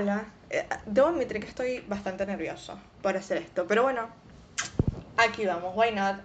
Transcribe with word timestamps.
Hola. 0.00 0.24
Eh, 0.48 0.66
debo 0.86 1.08
admitir 1.08 1.40
que 1.40 1.46
estoy 1.46 1.80
bastante 1.86 2.24
nervioso 2.24 2.80
por 3.02 3.18
hacer 3.18 3.36
esto, 3.36 3.66
pero 3.66 3.82
bueno, 3.82 4.08
aquí 5.18 5.44
vamos, 5.44 5.76
why 5.76 5.92
not? 5.92 6.16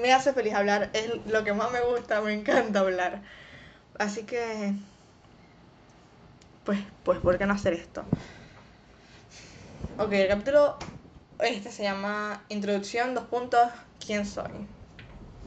Me 0.00 0.14
hace 0.14 0.32
feliz 0.32 0.54
hablar, 0.54 0.88
es 0.94 1.10
lo 1.26 1.44
que 1.44 1.52
más 1.52 1.70
me 1.72 1.82
gusta, 1.82 2.22
me 2.22 2.32
encanta 2.32 2.80
hablar. 2.80 3.20
Así 3.98 4.22
que, 4.22 4.72
pues, 6.64 6.78
pues, 7.02 7.18
¿por 7.18 7.36
qué 7.36 7.44
no 7.44 7.52
hacer 7.52 7.74
esto? 7.74 8.02
Ok, 9.98 10.12
el 10.12 10.28
capítulo 10.28 10.78
este 11.40 11.70
se 11.70 11.82
llama 11.82 12.42
Introducción, 12.48 13.14
dos 13.14 13.24
puntos, 13.24 13.68
¿quién 14.06 14.24
soy? 14.24 14.66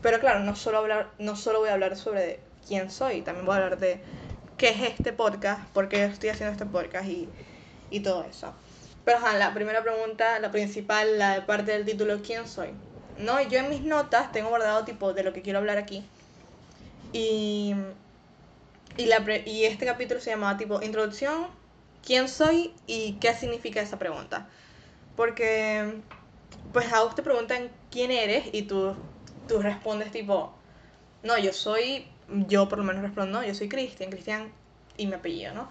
Pero 0.03 0.19
claro, 0.19 0.41
no 0.41 0.55
solo, 0.55 0.77
hablar, 0.77 1.09
no 1.17 1.35
solo 1.35 1.61
voy 1.61 1.69
a 1.69 1.73
hablar 1.73 1.95
sobre 1.95 2.41
quién 2.67 2.91
soy, 2.91 3.23
también 3.23 3.47
voy 3.47 3.55
a 3.55 3.63
hablar 3.63 3.79
de 3.79 4.03
qué 4.55 4.69
es 4.69 4.81
este 4.83 5.13
podcast, 5.13 5.67
por 5.71 5.89
qué 5.89 6.05
estoy 6.05 6.29
haciendo 6.29 6.51
este 6.51 6.67
podcast 6.67 7.09
y, 7.09 7.27
y 7.89 8.01
todo 8.01 8.23
eso. 8.23 8.53
Pero 9.03 9.17
ajá, 9.17 9.37
la 9.37 9.53
primera 9.53 9.83
pregunta, 9.83 10.39
la 10.39 10.51
principal, 10.51 11.19
la 11.19 11.35
de 11.35 11.41
parte 11.41 11.71
del 11.71 11.85
título, 11.85 12.21
¿quién 12.23 12.47
soy? 12.47 12.69
No, 13.17 13.41
yo 13.41 13.59
en 13.59 13.69
mis 13.69 13.81
notas 13.81 14.31
tengo 14.31 14.49
guardado 14.49 14.83
tipo 14.83 15.13
de 15.13 15.23
lo 15.23 15.31
que 15.31 15.41
quiero 15.41 15.59
hablar 15.59 15.77
aquí. 15.77 16.03
Y, 17.13 17.75
y, 18.97 19.05
la 19.05 19.23
y 19.45 19.65
este 19.65 19.85
capítulo 19.85 20.19
se 20.19 20.31
llamaba 20.31 20.57
tipo 20.57 20.81
Introducción, 20.81 21.47
¿quién 22.05 22.27
soy 22.27 22.73
y 22.87 23.13
qué 23.21 23.33
significa 23.33 23.81
esa 23.81 23.99
pregunta? 23.99 24.49
Porque, 25.15 26.01
pues 26.73 26.91
a 26.91 27.03
vos 27.03 27.15
te 27.15 27.23
preguntan 27.23 27.69
quién 27.91 28.11
eres 28.11 28.47
y 28.51 28.63
tú, 28.63 28.95
tú 29.47 29.61
respondes 29.61 30.11
tipo, 30.11 30.53
no, 31.23 31.37
yo 31.37 31.53
soy 31.53 32.07
yo 32.27 32.67
por 32.67 32.79
lo 32.79 32.83
menos 32.83 33.03
respondo, 33.03 33.39
no, 33.39 33.45
yo 33.45 33.53
soy 33.53 33.69
Cristian, 33.69 34.09
Cristian 34.09 34.51
y 34.97 35.07
mi 35.07 35.13
apellido, 35.13 35.53
¿no? 35.53 35.69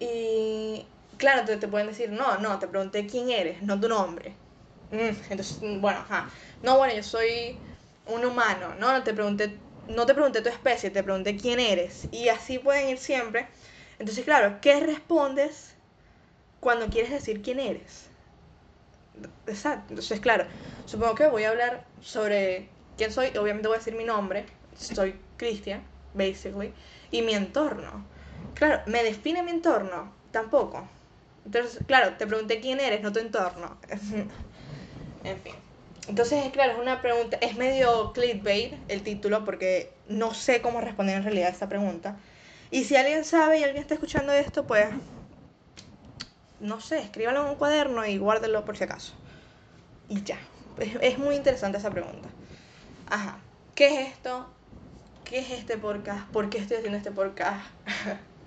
Y 0.00 0.86
claro, 1.16 1.44
te, 1.44 1.56
te, 1.56 1.68
pueden 1.68 1.88
decir, 1.88 2.10
no, 2.10 2.38
no, 2.38 2.58
te 2.58 2.68
pregunté 2.68 3.06
quién 3.06 3.30
eres, 3.30 3.62
no 3.62 3.80
tu 3.80 3.88
nombre. 3.88 4.36
Mm, 4.90 5.10
entonces, 5.30 5.58
bueno, 5.60 6.00
ajá. 6.00 6.30
No, 6.62 6.78
bueno, 6.78 6.94
yo 6.94 7.02
soy 7.02 7.60
un 8.06 8.24
humano, 8.24 8.74
¿no? 8.78 8.92
No 8.92 9.02
te 9.04 9.14
pregunté, 9.14 9.58
no 9.88 10.06
te 10.06 10.14
pregunté 10.14 10.42
tu 10.42 10.48
especie, 10.48 10.90
te 10.90 11.02
pregunté 11.02 11.36
quién 11.36 11.60
eres. 11.60 12.08
Y 12.12 12.28
así 12.28 12.58
pueden 12.58 12.88
ir 12.88 12.98
siempre. 12.98 13.48
Entonces, 13.98 14.24
claro, 14.24 14.58
¿qué 14.60 14.80
respondes 14.80 15.74
cuando 16.60 16.88
quieres 16.90 17.10
decir 17.10 17.42
quién 17.42 17.60
eres? 17.60 18.10
Exacto. 19.46 19.86
Entonces, 19.90 20.20
claro, 20.20 20.46
supongo 20.84 21.14
que 21.14 21.26
voy 21.26 21.44
a 21.44 21.50
hablar 21.50 21.86
sobre 22.00 22.68
quién 22.96 23.12
soy, 23.12 23.28
obviamente 23.36 23.68
voy 23.68 23.76
a 23.76 23.78
decir 23.78 23.94
mi 23.94 24.04
nombre, 24.04 24.46
soy 24.74 25.20
Cristian, 25.36 25.82
basically, 26.14 26.72
y 27.10 27.22
mi 27.22 27.34
entorno. 27.34 28.06
Claro, 28.58 28.82
¿me 28.86 29.04
define 29.04 29.44
mi 29.44 29.52
entorno? 29.52 30.12
Tampoco. 30.32 30.88
Entonces, 31.44 31.80
claro, 31.86 32.16
te 32.16 32.26
pregunté 32.26 32.58
quién 32.58 32.80
eres, 32.80 33.02
no 33.02 33.12
tu 33.12 33.20
entorno. 33.20 33.78
en 35.24 35.40
fin. 35.40 35.54
Entonces, 36.08 36.50
claro, 36.52 36.72
es 36.72 36.78
una 36.78 37.00
pregunta, 37.00 37.38
es 37.40 37.56
medio 37.56 38.12
clickbait 38.12 38.74
el 38.88 39.02
título 39.04 39.44
porque 39.44 39.92
no 40.08 40.34
sé 40.34 40.60
cómo 40.60 40.80
responder 40.80 41.16
en 41.16 41.22
realidad 41.22 41.48
a 41.48 41.52
esta 41.52 41.68
pregunta. 41.68 42.16
Y 42.72 42.82
si 42.84 42.96
alguien 42.96 43.24
sabe 43.24 43.60
y 43.60 43.62
alguien 43.62 43.80
está 43.80 43.94
escuchando 43.94 44.32
esto, 44.32 44.66
pues, 44.66 44.88
no 46.58 46.80
sé, 46.80 46.98
escríbalo 46.98 47.44
en 47.44 47.50
un 47.50 47.54
cuaderno 47.54 48.04
y 48.06 48.18
guárdelo 48.18 48.64
por 48.64 48.76
si 48.76 48.84
acaso. 48.84 49.14
Y 50.08 50.22
ya. 50.24 50.38
Es, 51.00 51.18
muy 51.18 51.36
interesante 51.36 51.78
esa 51.78 51.90
pregunta. 51.90 52.28
Ajá. 53.08 53.38
¿Qué 53.76 53.86
es 53.86 54.08
esto? 54.08 54.48
¿qué 55.24 55.38
es 55.40 55.50
este 55.50 55.78
podcast? 55.78 56.26
¿Por 56.30 56.50
qué 56.50 56.58
estoy 56.58 56.78
haciendo 56.78 56.98
este 56.98 57.12
podcast? 57.12 57.60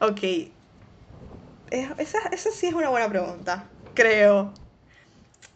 ok. 0.00 0.50
Esa, 1.70 2.28
esa 2.30 2.50
sí 2.50 2.66
es 2.66 2.74
una 2.74 2.90
buena 2.90 3.08
pregunta, 3.08 3.68
creo. 3.94 4.52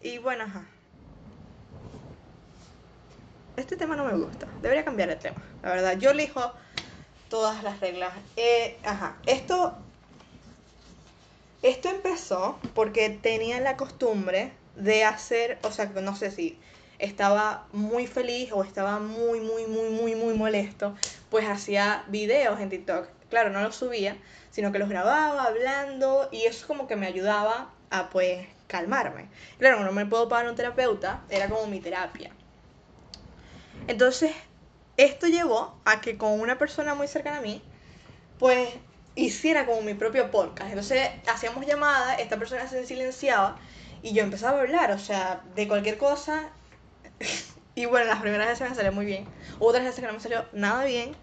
Y 0.02 0.19
bueno, 0.19 0.44
ajá. 0.44 0.66
Este 3.56 3.77
tema 3.77 3.95
no 3.96 4.05
me 4.05 4.14
gusta. 4.14 4.46
Debería 4.62 4.84
cambiar 4.84 5.11
el 5.11 5.18
tema. 5.18 5.42
La 5.62 5.70
verdad, 5.70 5.98
yo 5.98 6.11
elijo 6.11 6.52
todas 7.29 7.62
las 7.62 7.80
reglas. 7.80 8.12
Eh, 8.36 8.79
ajá. 8.84 9.17
Esto. 9.27 9.77
Esto 11.62 11.90
empezó 11.90 12.58
porque 12.74 13.11
tenía 13.11 13.61
la 13.61 13.77
costumbre 13.77 14.52
de 14.77 15.05
hacer. 15.05 15.58
O 15.62 15.70
sea, 15.70 15.86
no 15.86 16.17
sé 16.17 16.30
si 16.30 16.58
estaba 17.00 17.67
muy 17.73 18.06
feliz 18.06 18.50
o 18.52 18.62
estaba 18.62 18.98
muy, 18.98 19.40
muy, 19.40 19.67
muy, 19.67 19.90
muy, 19.90 20.14
muy 20.14 20.34
molesto, 20.34 20.95
pues 21.30 21.48
hacía 21.48 22.05
videos 22.08 22.61
en 22.61 22.68
TikTok. 22.68 23.08
Claro, 23.30 23.51
no 23.51 23.63
los 23.63 23.77
subía, 23.77 24.17
sino 24.51 24.73
que 24.73 24.79
los 24.79 24.89
grababa 24.89 25.45
hablando 25.45 26.29
y 26.33 26.42
eso 26.42 26.67
como 26.67 26.86
que 26.86 26.96
me 26.96 27.07
ayudaba 27.07 27.70
a 27.91 28.11
pues 28.11 28.46
calmarme. 28.67 29.29
Claro, 29.58 29.83
no 29.83 29.92
me 29.92 30.07
puedo 30.07 30.29
pagar 30.29 30.48
un 30.48 30.57
terapeuta, 30.57 31.23
era 31.30 31.48
como 31.48 31.67
mi 31.67 31.80
terapia. 31.80 32.30
Entonces, 33.86 34.33
esto 34.96 35.27
llevó 35.27 35.80
a 35.85 36.01
que 36.01 36.18
con 36.18 36.41
una 36.41 36.58
persona 36.58 36.95
muy 36.95 37.08
cercana 37.08 37.39
a 37.39 37.41
mí, 37.41 37.63
pues 38.39 38.68
hiciera 39.14 39.67
como 39.67 39.83
mi 39.83 39.95
propio 39.95 40.30
podcast. 40.30 40.70
Entonces, 40.70 41.08
hacíamos 41.27 41.67
llamadas, 41.67 42.18
esta 42.20 42.39
persona 42.39 42.68
se 42.68 42.86
silenciaba 42.86 43.58
y 44.02 44.12
yo 44.12 44.23
empezaba 44.23 44.58
a 44.58 44.61
hablar, 44.62 44.92
o 44.92 44.98
sea, 44.98 45.42
de 45.55 45.68
cualquier 45.68 45.98
cosa 45.98 46.51
y 47.74 47.86
bueno, 47.86 48.07
las 48.07 48.20
primeras 48.20 48.48
veces 48.48 48.68
me 48.68 48.74
salió 48.74 48.92
muy 48.92 49.07
bien. 49.07 49.27
Otras 49.58 49.85
veces 49.85 50.01
que 50.01 50.07
no 50.07 50.12
me 50.12 50.20
salió 50.20 50.45
nada 50.52 50.85
bien. 50.85 51.14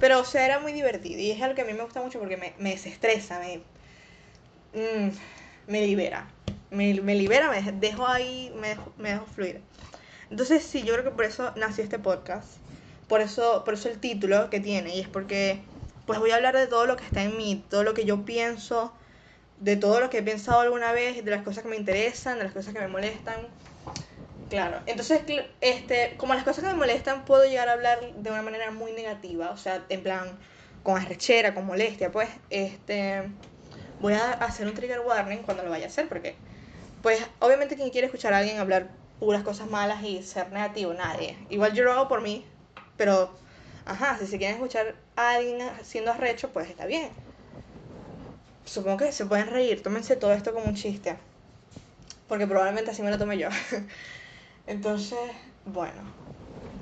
Pero, 0.00 0.20
o 0.20 0.24
sea, 0.24 0.44
era 0.44 0.58
muy 0.58 0.72
divertido. 0.72 1.20
Y 1.20 1.30
es 1.30 1.40
algo 1.42 1.54
que 1.54 1.62
a 1.62 1.64
mí 1.64 1.72
me 1.72 1.82
gusta 1.82 2.02
mucho 2.02 2.18
porque 2.18 2.36
me, 2.36 2.52
me 2.58 2.70
desestresa, 2.70 3.40
me, 3.40 3.58
mm, 4.74 5.10
me 5.68 5.86
libera. 5.86 6.28
Me, 6.70 6.94
me, 7.00 7.14
libera, 7.14 7.50
me 7.50 7.62
dejo 7.72 8.06
ahí, 8.06 8.52
me 8.60 8.68
dejo, 8.70 8.92
me 8.98 9.10
dejo 9.10 9.26
fluir. 9.26 9.60
Entonces, 10.30 10.64
sí, 10.64 10.82
yo 10.82 10.94
creo 10.94 11.04
que 11.04 11.10
por 11.10 11.24
eso 11.24 11.52
nació 11.56 11.84
este 11.84 11.98
podcast. 11.98 12.48
Por 13.08 13.20
eso, 13.20 13.62
por 13.64 13.74
eso 13.74 13.88
el 13.88 13.98
título 13.98 14.50
que 14.50 14.60
tiene. 14.60 14.96
Y 14.96 15.00
es 15.00 15.08
porque, 15.08 15.60
pues 16.06 16.18
voy 16.18 16.32
a 16.32 16.36
hablar 16.36 16.56
de 16.56 16.66
todo 16.66 16.86
lo 16.86 16.96
que 16.96 17.04
está 17.04 17.22
en 17.22 17.36
mí, 17.36 17.64
todo 17.70 17.84
lo 17.84 17.94
que 17.94 18.04
yo 18.04 18.24
pienso, 18.24 18.92
de 19.60 19.76
todo 19.76 20.00
lo 20.00 20.10
que 20.10 20.18
he 20.18 20.22
pensado 20.22 20.60
alguna 20.60 20.92
vez, 20.92 21.24
de 21.24 21.30
las 21.30 21.42
cosas 21.42 21.62
que 21.62 21.68
me 21.68 21.76
interesan, 21.76 22.38
de 22.38 22.44
las 22.44 22.52
cosas 22.52 22.74
que 22.74 22.80
me 22.80 22.88
molestan 22.88 23.36
Claro, 24.48 24.82
entonces, 24.86 25.22
este, 25.60 26.16
como 26.16 26.34
las 26.34 26.44
cosas 26.44 26.62
que 26.64 26.70
me 26.70 26.76
molestan, 26.76 27.24
puedo 27.24 27.44
llegar 27.44 27.68
a 27.68 27.72
hablar 27.72 27.98
de 28.14 28.30
una 28.30 28.42
manera 28.42 28.70
muy 28.70 28.92
negativa, 28.92 29.50
o 29.50 29.56
sea, 29.56 29.84
en 29.88 30.02
plan, 30.02 30.38
con 30.82 30.96
arrechera, 31.00 31.54
con 31.54 31.66
molestia, 31.66 32.12
pues, 32.12 32.28
este, 32.50 33.22
voy 33.98 34.12
a 34.14 34.32
hacer 34.32 34.66
un 34.68 34.74
trigger 34.74 35.00
warning 35.00 35.38
cuando 35.38 35.62
lo 35.64 35.70
vaya 35.70 35.86
a 35.86 35.88
hacer, 35.88 36.08
porque, 36.08 36.36
pues, 37.02 37.20
obviamente 37.40 37.76
quien 37.76 37.90
quiere 37.90 38.06
escuchar 38.06 38.34
a 38.34 38.38
alguien 38.38 38.58
hablar 38.58 38.92
puras 39.18 39.42
cosas 39.42 39.68
malas 39.70 40.02
y 40.04 40.22
ser 40.22 40.52
negativo, 40.52 40.92
nadie. 40.94 41.38
Igual 41.48 41.72
yo 41.74 41.84
lo 41.84 41.92
hago 41.92 42.08
por 42.08 42.20
mí, 42.20 42.46
pero, 42.96 43.38
ajá, 43.86 44.18
si 44.18 44.26
se 44.26 44.38
quieren 44.38 44.56
escuchar 44.56 44.94
a 45.16 45.32
alguien 45.32 45.58
siendo 45.84 46.12
arrecho, 46.12 46.52
pues 46.52 46.68
está 46.70 46.86
bien. 46.86 47.10
Supongo 48.64 48.98
que 48.98 49.12
se 49.12 49.26
pueden 49.26 49.48
reír, 49.48 49.82
tómense 49.82 50.16
todo 50.16 50.32
esto 50.32 50.52
como 50.52 50.66
un 50.66 50.74
chiste, 50.74 51.16
porque 52.28 52.46
probablemente 52.46 52.90
así 52.90 53.02
me 53.02 53.10
lo 53.10 53.18
tome 53.18 53.38
yo. 53.38 53.48
Entonces, 54.66 55.18
bueno, 55.66 56.00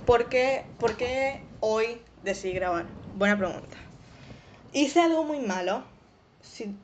¿por 0.07 0.29
qué, 0.29 0.65
¿por 0.79 0.97
qué 0.97 1.43
hoy 1.61 2.01
decidí 2.23 2.55
grabar? 2.55 2.87
Buena 3.13 3.37
pregunta. 3.37 3.77
Hice 4.73 5.01
algo 5.01 5.25
muy 5.25 5.41
malo, 5.41 5.85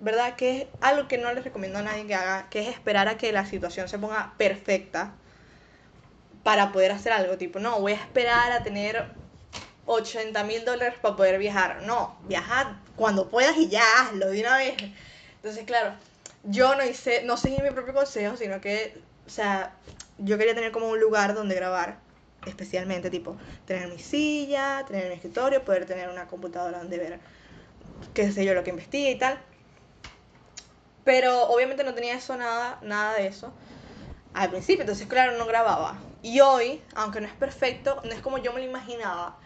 ¿verdad? 0.00 0.34
Que 0.34 0.62
es 0.62 0.66
algo 0.80 1.06
que 1.06 1.18
no 1.18 1.32
les 1.32 1.44
recomiendo 1.44 1.78
a 1.78 1.82
nadie 1.82 2.06
que 2.06 2.14
haga, 2.14 2.48
que 2.50 2.60
es 2.60 2.68
esperar 2.68 3.08
a 3.08 3.16
que 3.16 3.32
la 3.32 3.46
situación 3.46 3.88
se 3.88 3.98
ponga 3.98 4.34
perfecta 4.36 5.14
para 6.42 6.72
poder 6.72 6.90
hacer 6.90 7.12
algo. 7.12 7.38
Tipo, 7.38 7.60
no, 7.60 7.80
voy 7.80 7.92
a 7.92 7.96
esperar 7.96 8.50
a 8.50 8.64
tener 8.64 9.06
80 9.86 10.42
mil 10.44 10.64
dólares 10.64 10.98
para 11.00 11.14
poder 11.14 11.38
viajar. 11.38 11.82
No, 11.82 12.18
viajar 12.24 12.76
cuando 12.96 13.28
puedas 13.28 13.56
y 13.56 13.68
ya 13.68 13.84
hazlo 14.00 14.30
de 14.30 14.40
una 14.40 14.56
vez. 14.56 14.74
Entonces, 15.36 15.64
claro, 15.64 15.94
yo 16.42 16.74
no 16.74 16.84
hice, 16.84 17.22
no 17.22 17.36
seguí 17.36 17.62
mi 17.62 17.70
propio 17.70 17.94
consejo, 17.94 18.36
sino 18.36 18.60
que, 18.60 19.00
o 19.26 19.30
sea, 19.30 19.72
yo 20.18 20.38
quería 20.38 20.54
tener 20.54 20.72
como 20.72 20.88
un 20.88 21.00
lugar 21.00 21.34
donde 21.34 21.54
grabar, 21.54 21.98
especialmente, 22.46 23.10
tipo, 23.10 23.36
tener 23.64 23.88
mi 23.88 23.98
silla, 23.98 24.84
tener 24.86 25.08
mi 25.08 25.14
escritorio, 25.14 25.64
poder 25.64 25.86
tener 25.86 26.08
una 26.08 26.26
computadora 26.26 26.78
donde 26.78 26.98
ver, 26.98 27.20
qué 28.14 28.30
sé 28.32 28.44
yo, 28.44 28.54
lo 28.54 28.64
que 28.64 28.70
investigue 28.70 29.10
y 29.10 29.18
tal. 29.18 29.38
Pero 31.04 31.44
obviamente 31.48 31.84
no 31.84 31.94
tenía 31.94 32.14
eso, 32.14 32.36
nada, 32.36 32.78
nada 32.82 33.14
de 33.14 33.26
eso 33.26 33.52
al 34.34 34.50
principio, 34.50 34.82
entonces 34.82 35.06
claro, 35.06 35.36
no 35.36 35.46
grababa. 35.46 35.98
Y 36.22 36.40
hoy, 36.40 36.82
aunque 36.94 37.20
no 37.20 37.26
es 37.26 37.32
perfecto, 37.32 38.00
no 38.04 38.12
es 38.12 38.20
como 38.20 38.38
yo 38.38 38.52
me 38.52 38.60
lo 38.60 38.66
imaginaba, 38.66 39.36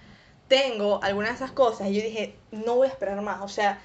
tengo 0.49 1.03
algunas 1.03 1.31
de 1.31 1.37
esas 1.37 1.53
cosas 1.53 1.89
y 1.89 1.95
yo 1.95 2.03
dije, 2.03 2.37
no 2.51 2.77
voy 2.77 2.89
a 2.89 2.91
esperar 2.91 3.21
más, 3.23 3.41
o 3.41 3.49
sea, 3.49 3.81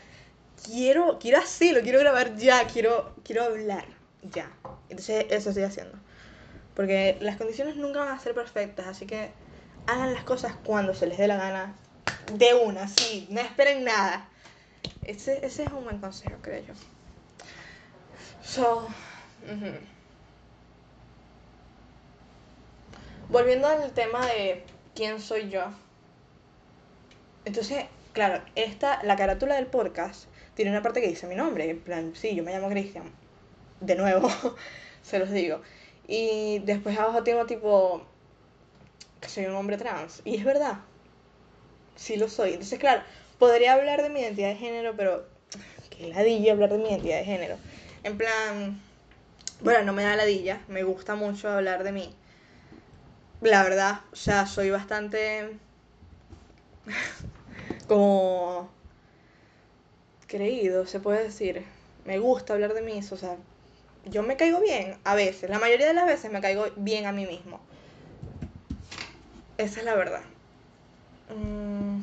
quiero, 0.66 1.18
quiero 1.20 1.38
así, 1.40 1.72
lo 1.72 1.82
quiero 1.82 2.00
grabar 2.00 2.36
ya, 2.36 2.66
quiero, 2.68 3.14
quiero 3.24 3.44
hablar 3.44 3.86
ya. 4.22 4.52
Entonces 4.90 5.28
eso 5.30 5.50
estoy 5.50 5.64
haciendo. 5.64 5.98
Porque 6.78 7.18
las 7.22 7.38
condiciones 7.38 7.76
nunca 7.76 8.02
van 8.02 8.10
a 8.10 8.20
ser 8.20 8.36
perfectas, 8.36 8.86
así 8.86 9.08
que 9.08 9.32
hagan 9.88 10.14
las 10.14 10.24
cosas 10.24 10.54
cuando 10.64 10.94
se 10.94 11.08
les 11.08 11.18
dé 11.18 11.28
la 11.28 11.36
gana. 11.36 11.76
De 12.34 12.54
una, 12.54 12.88
sí, 12.88 13.26
no 13.32 13.42
esperen 13.42 13.84
nada. 13.84 14.30
Ese, 15.04 15.44
ese 15.44 15.64
es 15.64 15.72
un 15.72 15.86
buen 15.86 15.98
consejo, 15.98 16.36
creo 16.40 16.64
yo. 16.64 16.74
So, 18.44 18.88
volviendo 23.30 23.68
al 23.68 23.92
tema 23.94 24.28
de 24.28 24.64
quién 24.94 25.20
soy 25.20 25.50
yo. 25.50 25.64
Entonces, 27.46 27.86
claro, 28.14 28.44
esta, 28.54 29.02
la 29.02 29.16
carátula 29.16 29.56
del 29.56 29.66
podcast 29.66 30.26
tiene 30.54 30.70
una 30.70 30.84
parte 30.84 31.02
que 31.02 31.08
dice 31.08 31.26
mi 31.26 31.34
nombre. 31.34 31.72
En 31.72 31.80
plan, 31.80 32.14
sí, 32.16 32.36
yo 32.36 32.44
me 32.44 32.54
llamo 32.54 32.70
Cristian. 32.70 33.12
De 33.82 33.96
nuevo, 33.96 34.30
se 35.02 35.18
los 35.18 35.32
digo. 35.32 35.64
Y 36.08 36.60
después 36.60 36.98
abajo 36.98 37.24
tengo 37.24 37.46
tipo 37.46 38.02
que 39.20 39.30
soy 39.30 39.46
un 39.46 39.56
hombre 39.56 39.78
trans. 39.78 40.22
Y 40.24 40.36
es 40.38 40.46
verdad. 40.46 40.80
Sí 41.96 42.16
lo 42.16 42.30
soy. 42.30 42.52
Entonces, 42.54 42.80
claro, 42.80 43.02
podría 43.40 43.74
hablar 43.74 44.02
de 44.02 44.10
mi 44.10 44.22
identidad 44.22 44.50
de 44.50 44.56
género, 44.56 44.96
pero 44.96 45.26
que 45.90 46.08
ladilla 46.08 46.54
hablar 46.54 46.72
de 46.72 46.78
mi 46.78 46.90
identidad 46.90 47.18
de 47.20 47.26
género. 47.26 47.58
En 48.04 48.18
plan, 48.18 48.82
bueno, 49.62 49.84
no 49.84 49.94
me 49.94 50.04
da 50.04 50.16
ladilla, 50.16 50.62
me 50.68 50.84
gusta 50.84 51.16
mucho 51.16 51.50
hablar 51.50 51.84
de 51.84 51.92
mí. 51.92 52.16
La 53.42 53.64
verdad, 53.64 54.02
o 54.12 54.16
sea, 54.16 54.46
soy 54.48 54.70
bastante 54.70 55.58
como 57.88 58.70
creído, 60.28 60.86
se 60.86 61.00
puede 61.00 61.24
decir. 61.24 61.64
Me 62.06 62.20
gusta 62.20 62.54
hablar 62.54 62.74
de 62.74 62.82
mí, 62.82 63.00
o 63.00 63.18
sea, 63.18 63.38
yo 64.06 64.24
me 64.24 64.38
caigo 64.38 64.60
bien 64.62 64.98
a 65.04 65.16
veces, 65.16 65.50
la 65.50 65.60
mayoría 65.60 65.88
de 65.88 65.94
las 65.94 66.06
veces 66.06 66.32
me 66.32 66.42
caigo 66.42 66.66
bien 66.76 67.06
a 67.06 67.12
mí 67.12 67.26
mismo. 67.26 67.60
Esa 69.58 69.80
es 69.80 69.86
la 69.86 69.96
verdad. 69.96 70.22
Mm. 71.36 72.02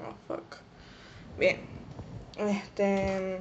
Oh, 0.00 0.14
fuck. 0.26 0.56
Bien. 1.38 1.60
Este. 2.36 3.40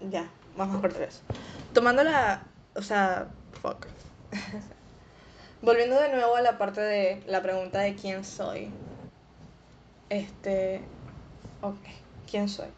Ya, 0.00 0.28
vamos 0.56 0.76
a 0.76 0.80
cortar 0.80 1.02
eso. 1.02 1.22
Tomando 1.72 2.04
la. 2.04 2.44
O 2.74 2.82
sea, 2.82 3.28
fuck. 3.62 3.86
Volviendo 5.62 6.00
de 6.00 6.10
nuevo 6.10 6.36
a 6.36 6.42
la 6.42 6.58
parte 6.58 6.80
de 6.80 7.22
la 7.26 7.42
pregunta 7.42 7.80
de 7.80 7.94
quién 7.96 8.24
soy. 8.24 8.72
Este. 10.10 10.88
Ok, 11.62 11.78
¿quién 12.26 12.48
soy? 12.48 12.68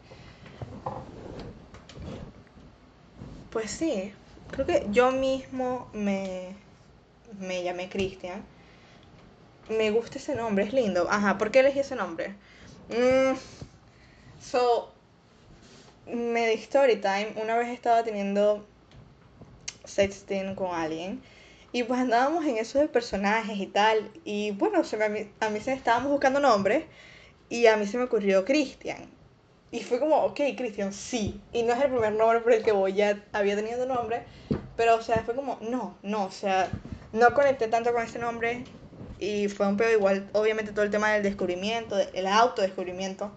Pues 3.51 3.69
sí, 3.69 4.13
creo 4.49 4.65
que 4.65 4.87
yo 4.89 5.11
mismo 5.11 5.89
me, 5.93 6.55
me 7.39 7.63
llamé 7.63 7.89
Cristian. 7.89 8.45
Me 9.69 9.89
gusta 9.89 10.19
ese 10.19 10.35
nombre, 10.35 10.65
es 10.65 10.71
lindo. 10.73 11.07
Ajá, 11.09 11.37
¿por 11.39 11.49
qué 11.51 11.59
elegí 11.61 11.79
ese 11.79 11.95
nombre? 11.95 12.35
Mm, 12.89 13.33
so, 14.39 14.91
me 16.33 16.41
di 16.47 16.57
story 16.67 16.97
time. 17.01 17.33
Una 17.41 17.57
vez 17.57 17.69
estaba 17.69 18.03
teniendo 18.03 18.67
sexting 19.85 20.55
con 20.55 20.73
alguien. 20.73 21.23
Y 21.71 21.83
pues 21.83 21.99
andábamos 21.99 22.45
en 22.45 22.57
eso 22.57 22.79
de 22.79 22.87
personajes 22.87 23.57
y 23.57 23.67
tal. 23.67 24.11
Y 24.25 24.51
bueno, 24.51 24.83
se 24.83 24.97
me- 24.97 25.33
a 25.39 25.49
mí 25.49 25.59
se 25.61 25.73
estábamos 25.73 26.11
buscando 26.11 26.39
nombres. 26.39 26.85
Y 27.51 27.67
a 27.67 27.75
mí 27.75 27.85
se 27.85 27.97
me 27.97 28.05
ocurrió 28.05 28.45
Cristian. 28.45 29.09
Y 29.71 29.81
fue 29.81 29.99
como, 29.99 30.15
ok, 30.23 30.39
Cristian, 30.55 30.93
sí. 30.93 31.41
Y 31.51 31.63
no 31.63 31.73
es 31.73 31.81
el 31.83 31.91
primer 31.91 32.13
nombre 32.13 32.39
por 32.39 32.53
el 32.53 32.63
que 32.63 32.71
voy, 32.71 32.93
ya 32.93 33.21
había 33.33 33.57
tenido 33.57 33.85
nombre. 33.85 34.23
Pero, 34.77 34.95
o 34.95 35.01
sea, 35.01 35.21
fue 35.23 35.35
como, 35.35 35.57
no, 35.59 35.97
no, 36.01 36.25
o 36.27 36.31
sea, 36.31 36.69
no 37.11 37.33
conecté 37.33 37.67
tanto 37.67 37.91
con 37.91 38.03
ese 38.03 38.19
nombre. 38.19 38.63
Y 39.19 39.49
fue 39.49 39.67
un 39.67 39.75
pedo 39.75 39.91
igual, 39.91 40.29
obviamente, 40.31 40.71
todo 40.71 40.85
el 40.85 40.91
tema 40.91 41.11
del 41.11 41.23
descubrimiento, 41.23 41.99
el 41.99 42.25
autodescubrimiento, 42.25 43.33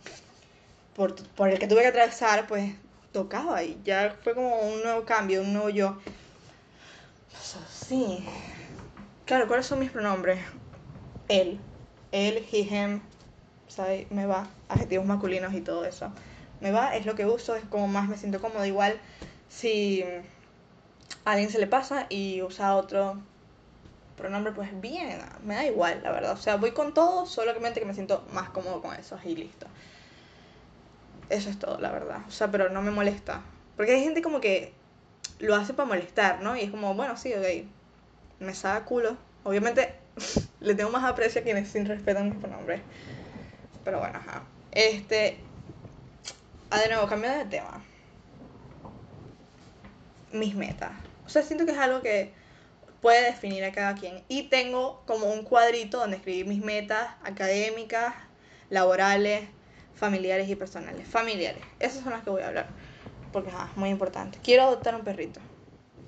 por, 0.95 1.17
por 1.31 1.49
el 1.49 1.59
que 1.59 1.67
tuve 1.67 1.83
que 1.83 1.89
atravesar, 1.89 2.47
pues 2.47 2.73
tocaba. 3.11 3.65
Y 3.65 3.81
ya 3.83 4.17
fue 4.23 4.37
como 4.37 4.61
un 4.61 4.81
nuevo 4.85 5.05
cambio, 5.05 5.41
un 5.41 5.53
nuevo 5.53 5.71
yo. 5.71 5.99
So, 7.43 7.59
sí. 7.69 8.25
Claro, 9.25 9.49
¿cuáles 9.49 9.67
son 9.67 9.81
mis 9.81 9.91
pronombres? 9.91 10.39
Él. 11.27 11.59
Él, 12.13 12.47
he, 12.53 12.59
him, 12.61 13.01
Me 14.11 14.27
va. 14.27 14.47
Adjetivos 14.69 15.07
masculinos 15.07 15.53
y 15.55 15.61
todo 15.61 15.85
eso. 15.85 16.13
Me 16.61 16.71
va, 16.71 16.97
es 16.97 17.07
lo 17.07 17.15
que 17.15 17.27
uso, 17.27 17.57
es 17.57 17.65
como 17.65 17.89
más 17.89 18.09
me 18.09 18.17
siento 18.17 18.41
cómodo. 18.41 18.65
Igual 18.65 18.99
si 19.49 20.05
a 21.25 21.31
alguien 21.33 21.51
se 21.51 21.59
le 21.59 21.67
pasa 21.67 22.07
y 22.09 22.43
usa 22.43 22.77
otro 22.77 23.21
pronombre, 24.17 24.53
pues 24.53 24.81
bien, 24.81 25.19
me 25.45 25.55
da 25.55 25.67
igual, 25.67 26.01
la 26.03 26.13
verdad. 26.13 26.33
O 26.33 26.37
sea, 26.37 26.57
voy 26.57 26.71
con 26.71 26.95
todo, 26.95 27.27
solamente 27.27 27.81
que 27.81 27.87
me 27.87 27.95
siento 27.95 28.25
más 28.33 28.51
cómodo 28.51 28.81
con 28.81 28.95
eso 28.95 29.19
y 29.25 29.35
listo. 29.35 29.67
Eso 31.31 31.51
es 31.51 31.59
todo, 31.59 31.79
la 31.79 31.91
verdad. 31.91 32.21
O 32.29 32.31
sea, 32.31 32.51
pero 32.51 32.69
no 32.69 32.83
me 32.83 32.91
molesta. 32.91 33.43
Porque 33.77 33.93
hay 33.93 34.03
gente 34.03 34.23
como 34.23 34.41
que 34.41 34.73
lo 35.41 35.55
hace 35.57 35.75
para 35.75 35.89
molestar, 35.89 36.41
¿no? 36.43 36.57
Y 36.57 36.61
es 36.61 36.71
como, 36.71 36.95
bueno, 36.95 37.17
sí, 37.17 37.33
ok. 37.35 37.67
Me 38.41 38.55
saca 38.55 38.85
culo. 38.85 39.17
Obviamente 39.43 39.95
le 40.61 40.75
tengo 40.75 40.91
más 40.91 41.05
aprecio 41.05 41.41
a 41.41 41.45
quienes 41.45 41.69
sin 41.69 41.87
respetan 41.87 42.31
mis 42.31 42.39
pronombres. 42.39 42.81
Pero 43.85 43.99
bueno, 44.01 44.19
ajá. 44.19 44.43
Este. 44.73 45.41
Ah, 46.71 46.79
de 46.81 46.89
nuevo, 46.89 47.07
cambiando 47.07 47.45
de 47.45 47.51
tema. 47.51 47.83
Mis 50.33 50.55
metas. 50.55 50.93
O 51.27 51.29
sea, 51.29 51.43
siento 51.43 51.65
que 51.65 51.73
es 51.73 51.79
algo 51.79 52.03
que 52.03 52.33
puede 53.01 53.23
definir 53.25 53.65
a 53.65 53.73
cada 53.73 53.95
quien. 53.95 54.23
Y 54.29 54.45
tengo 54.45 55.03
como 55.07 55.27
un 55.27 55.45
cuadrito 55.45 55.99
donde 55.99 56.17
escribí 56.17 56.45
mis 56.45 56.63
metas 56.63 57.09
académicas, 57.23 58.15
laborales, 58.71 59.49
familiares 59.95 60.49
y 60.49 60.57
personales. 60.57 61.07
Familiares. 61.07 61.63
Esas 61.79 62.03
son 62.03 62.13
las 62.13 62.23
que 62.25 62.31
voy 62.31 62.43
a 62.43 62.49
hablar. 62.49 62.67
Porque 63.33 63.51
es 63.51 63.77
muy 63.77 63.91
importante. 63.91 64.39
Quiero 64.43 64.65
adoptar 64.65 64.95
un 64.95 65.03
perrito. 65.05 65.41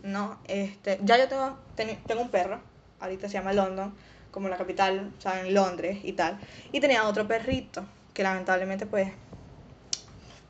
No, 0.03 0.39
este. 0.47 0.99
Ya 1.03 1.19
yo 1.19 1.29
tengo, 1.29 1.59
teni- 1.77 1.99
tengo 2.07 2.23
un 2.23 2.31
perro. 2.31 2.61
Ahorita 3.01 3.29
se 3.29 3.35
llama 3.35 3.53
London. 3.53 3.95
Como 4.37 4.51
la 4.51 4.59
capital, 4.59 5.15
o 5.17 5.19
sea, 5.23 5.41
en 5.41 5.55
Londres 5.55 6.01
y 6.03 6.13
tal. 6.13 6.39
Y 6.71 6.81
tenía 6.81 7.09
otro 7.09 7.27
perrito. 7.27 7.87
Que 8.13 8.23
lamentablemente, 8.23 8.85
pues. 8.85 9.11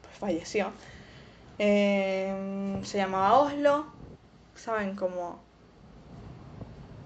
pues 0.03 0.19
falleció. 0.19 0.73
Eh, 1.61 2.81
se 2.83 2.99
llamaba 2.99 3.39
Oslo. 3.39 3.87
¿Saben? 4.57 4.97
Como. 4.97 5.41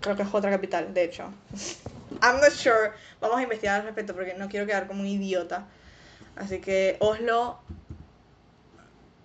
Creo 0.00 0.16
que 0.16 0.22
es 0.22 0.28
otra 0.32 0.50
capital, 0.50 0.94
de 0.94 1.04
hecho. 1.04 1.24
I'm 2.22 2.40
not 2.40 2.52
sure. 2.52 2.92
Vamos 3.20 3.36
a 3.36 3.42
investigar 3.42 3.80
al 3.80 3.84
respecto 3.84 4.14
porque 4.14 4.32
no 4.32 4.49
quiero 4.49 4.64
quedar 4.64 4.87
como 4.87 5.02
un 5.02 5.06
idiota. 5.06 5.66
Así 6.34 6.62
que 6.62 6.96
Oslo 7.00 7.58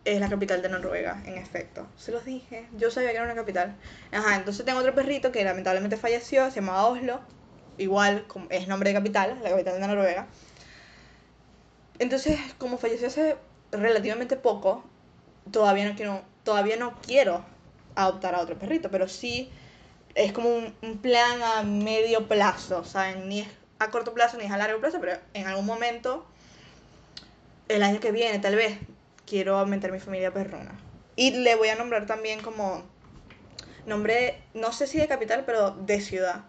es 0.04 0.20
la 0.20 0.28
capital 0.28 0.62
de 0.62 0.68
Noruega, 0.68 1.22
en 1.26 1.38
efecto. 1.38 1.88
Se 1.98 2.12
los 2.12 2.26
dije. 2.26 2.68
Yo 2.78 2.92
sabía 2.92 3.12
que 3.12 3.16
era 3.16 3.24
una 3.24 3.36
capital. 3.36 3.78
Ajá, 4.12 4.36
entonces 4.36 4.66
tengo 4.66 4.80
otro 4.80 4.94
perrito 4.94 5.32
que 5.32 5.42
lamentablemente 5.46 5.96
falleció. 5.96 6.52
Se 6.52 6.60
llamaba 6.60 6.88
Oslo. 6.88 7.22
Igual 7.78 8.26
es 8.50 8.68
nombre 8.68 8.90
de 8.90 8.96
capital, 8.96 9.40
la 9.44 9.50
capital 9.50 9.80
de 9.80 9.88
Noruega. 9.88 10.28
Entonces, 12.00 12.40
como 12.58 12.78
falleció 12.78 13.08
hace 13.08 13.38
relativamente 13.72 14.36
poco, 14.36 14.84
todavía 15.52 15.88
no 15.88 15.96
quiero, 15.96 16.22
todavía 16.44 16.78
no 16.78 17.00
quiero 17.02 17.44
adoptar 17.96 18.36
a 18.36 18.42
otro 18.42 18.58
perrito, 18.58 18.90
pero 18.92 19.08
sí 19.08 19.52
es 20.14 20.32
como 20.34 20.50
un, 20.50 20.74
un 20.82 20.98
plan 20.98 21.42
a 21.42 21.64
medio 21.64 22.28
plazo, 22.28 22.84
¿saben? 22.84 23.28
Ni 23.30 23.42
es 23.42 23.48
a 23.80 23.90
corto 23.90 24.14
plazo 24.14 24.38
ni 24.38 24.46
es 24.46 24.52
a 24.52 24.58
largo 24.58 24.80
plazo, 24.80 25.00
pero 25.00 25.18
en 25.34 25.48
algún 25.48 25.66
momento, 25.66 26.26
el 27.68 27.84
año 27.84 28.00
que 28.00 28.12
viene 28.12 28.40
tal 28.40 28.56
vez, 28.56 28.78
quiero 29.26 29.58
aumentar 29.58 29.92
mi 29.92 30.00
familia 30.00 30.34
perruna. 30.34 30.78
Y 31.16 31.32
le 31.32 31.56
voy 31.56 31.70
a 31.70 31.76
nombrar 31.76 32.06
también 32.06 32.42
como 32.42 32.84
nombre, 33.86 34.42
no 34.54 34.72
sé 34.72 34.88
si 34.88 34.98
de 34.98 35.08
capital, 35.08 35.44
pero 35.46 35.72
de 35.72 36.02
ciudad. 36.02 36.46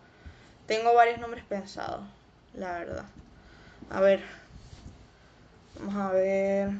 Tengo 0.66 0.94
varios 0.94 1.20
nombres 1.20 1.44
pensados, 1.44 2.04
la 2.54 2.72
verdad. 2.78 3.04
A 3.90 4.00
ver. 4.00 4.20
Vamos 5.78 5.94
a 5.96 6.10
ver. 6.12 6.70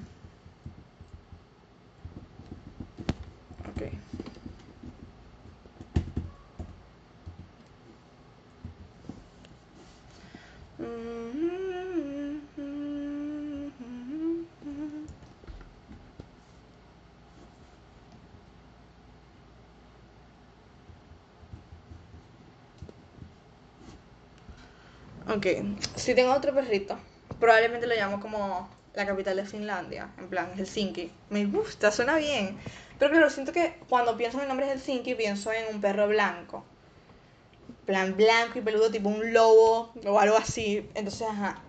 Ok. 3.69 4.07
Ok, 25.28 25.47
si 25.97 26.14
tengo 26.14 26.33
otro 26.33 26.54
perrito, 26.54 26.97
probablemente 27.40 27.88
lo 27.88 27.97
llamo 27.97 28.21
como 28.21 28.68
la 28.95 29.04
capital 29.04 29.37
de 29.37 29.45
Finlandia, 29.45 30.09
en 30.18 30.28
plan 30.28 30.52
Helsinki. 30.54 31.11
Me 31.30 31.45
gusta, 31.47 31.90
suena 31.90 32.16
bien. 32.16 32.56
Pero 32.99 33.11
claro, 33.11 33.28
siento 33.28 33.52
que 33.52 33.75
cuando 33.88 34.16
pienso 34.16 34.38
en 34.38 34.45
el 34.45 34.49
nombre 34.49 34.68
Helsinki 34.68 35.16
pienso 35.16 35.50
en 35.52 35.75
un 35.75 35.80
perro 35.80 36.06
blanco. 36.06 36.64
plan 37.87 38.16
blanco 38.16 38.61
y 38.61 38.62
peludo, 38.62 38.88
tipo 38.90 39.09
un 39.09 39.33
lobo 39.33 39.92
o 40.04 40.21
algo 40.21 40.37
así. 40.37 40.88
Entonces, 40.95 41.26
ajá. 41.28 41.61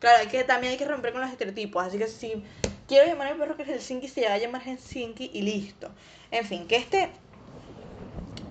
Claro, 0.00 0.18
hay 0.18 0.26
que, 0.26 0.42
también 0.42 0.72
hay 0.72 0.78
que 0.78 0.84
romper 0.84 1.12
con 1.12 1.20
los 1.20 1.30
estereotipos. 1.30 1.84
Así 1.84 1.98
que 1.98 2.08
si 2.08 2.42
quiero 2.88 3.06
llamar 3.06 3.28
a 3.28 3.34
mi 3.34 3.38
perro 3.38 3.56
que 3.56 3.62
es 3.62 3.68
Helsinki, 3.68 4.08
se 4.08 4.26
va 4.26 4.34
a 4.34 4.38
llamar 4.38 4.62
Helsinki 4.62 5.30
y 5.32 5.42
listo. 5.42 5.88
En 6.32 6.44
fin, 6.44 6.66
que 6.66 6.76
este, 6.76 7.10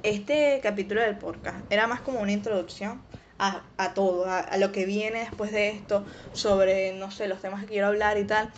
este 0.03 0.61
capítulo 0.63 1.01
del 1.01 1.17
podcast 1.17 1.69
era 1.69 1.85
más 1.85 1.99
como 1.99 2.21
una 2.21 2.31
introducción 2.31 3.01
a, 3.39 3.63
a 3.77 3.93
todo, 3.93 4.25
a, 4.25 4.39
a, 4.39 4.57
lo 4.57 4.71
que 4.71 4.85
viene 4.85 5.19
después 5.19 5.51
de 5.51 5.69
esto, 5.69 6.05
sobre, 6.33 6.93
no 6.93 7.11
sé, 7.11 7.27
los 7.27 7.41
temas 7.41 7.61
que 7.61 7.67
quiero 7.67 7.87
hablar 7.87 8.17
y 8.17 8.25
tal. 8.25 8.51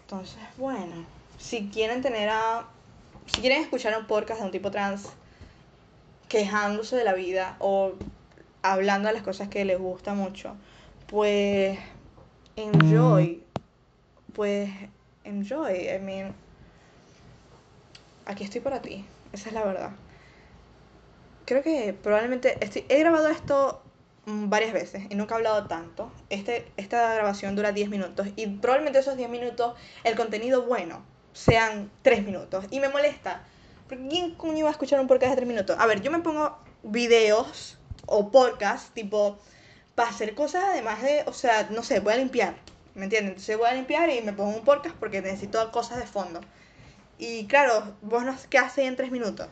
Entonces, 0.00 0.42
bueno, 0.56 1.06
si 1.38 1.68
quieren 1.68 2.02
tener 2.02 2.28
a... 2.28 2.66
Si 3.26 3.40
quieren 3.40 3.62
escuchar 3.62 3.96
un 3.98 4.06
podcast 4.06 4.40
de 4.40 4.46
un 4.46 4.52
tipo 4.52 4.70
trans 4.70 5.08
quejándose 6.28 6.96
de 6.96 7.04
la 7.04 7.14
vida 7.14 7.56
o 7.60 7.92
hablando 8.62 9.08
de 9.08 9.14
las 9.14 9.22
cosas 9.22 9.48
que 9.48 9.64
les 9.64 9.78
gusta 9.78 10.14
mucho, 10.14 10.56
pues 11.06 11.78
enjoy. 12.56 13.42
Pues 14.32 14.70
enjoy. 15.24 15.88
I 15.88 15.98
mean, 15.98 16.34
aquí 18.26 18.44
estoy 18.44 18.60
para 18.60 18.82
ti. 18.82 19.04
Esa 19.32 19.48
es 19.48 19.54
la 19.54 19.64
verdad. 19.64 19.90
Creo 21.44 21.62
que 21.62 21.94
probablemente 22.00 22.56
estoy, 22.60 22.84
he 22.88 22.98
grabado 23.00 23.28
esto 23.28 23.82
varias 24.26 24.72
veces 24.72 25.04
y 25.10 25.14
nunca 25.14 25.34
he 25.34 25.38
hablado 25.38 25.66
tanto. 25.66 26.12
Este, 26.30 26.70
esta 26.76 27.14
grabación 27.14 27.56
dura 27.56 27.72
10 27.72 27.90
minutos 27.90 28.28
y 28.36 28.46
probablemente 28.46 29.00
esos 29.00 29.16
10 29.16 29.28
minutos 29.28 29.74
el 30.04 30.16
contenido 30.16 30.62
bueno 30.62 31.04
sean 31.32 31.90
3 32.02 32.24
minutos. 32.24 32.66
Y 32.70 32.80
me 32.80 32.88
molesta. 32.88 33.42
¿quién 34.08 34.34
coño 34.36 34.64
va 34.64 34.70
a 34.70 34.72
escuchar 34.72 35.00
un 35.00 35.06
podcast 35.06 35.30
de 35.30 35.36
3 35.36 35.48
minutos? 35.48 35.76
A 35.78 35.86
ver, 35.86 36.00
yo 36.00 36.10
me 36.10 36.20
pongo 36.20 36.56
videos 36.82 37.78
o 38.06 38.30
podcasts 38.30 38.90
tipo 38.94 39.38
para 39.94 40.08
hacer 40.08 40.34
cosas 40.34 40.64
además 40.64 41.02
de, 41.02 41.24
o 41.26 41.32
sea, 41.32 41.68
no 41.70 41.82
sé, 41.82 42.00
voy 42.00 42.14
a 42.14 42.16
limpiar. 42.16 42.54
¿Me 42.94 43.04
entienden? 43.04 43.30
Entonces 43.30 43.56
voy 43.56 43.68
a 43.68 43.74
limpiar 43.74 44.10
y 44.10 44.20
me 44.22 44.32
pongo 44.32 44.56
un 44.56 44.64
podcast 44.64 44.96
porque 44.96 45.20
necesito 45.20 45.70
cosas 45.72 45.98
de 45.98 46.06
fondo. 46.06 46.40
Y 47.18 47.46
claro, 47.46 47.96
vos 48.02 48.24
no 48.24 48.34
qué 48.48 48.58
haces 48.58 48.86
en 48.86 48.96
3 48.96 49.10
minutos. 49.10 49.48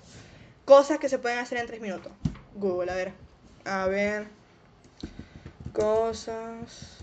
Cosas 0.64 0.99
que 0.99 1.09
se 1.09 1.19
pueden 1.19 1.38
hacer 1.38 1.59
en 1.59 1.67
3 1.67 1.81
minutos. 1.81 2.12
Google, 2.55 2.90
a 2.90 2.95
ver. 2.95 3.12
A 3.64 3.87
ver. 3.87 4.29
Cosas. 5.73 7.00